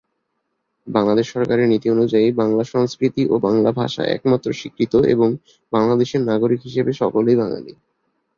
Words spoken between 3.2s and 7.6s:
ও বাংলা ভাষা একমাত্র স্বীকৃত এবং বাংলাদেশের নাগরিক হিসেবে সকলেই